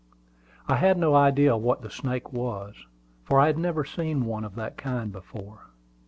I 0.67 0.77
had 0.77 0.97
no 0.97 1.13
idea 1.13 1.55
what 1.55 1.83
the 1.83 1.91
snake 1.91 2.33
was, 2.33 2.87
for 3.23 3.39
I 3.39 3.45
had 3.45 3.59
never 3.59 3.85
seen 3.85 4.25
one 4.25 4.43
of 4.43 4.55
that 4.55 4.75
kind 4.75 5.11
before. 5.11 5.67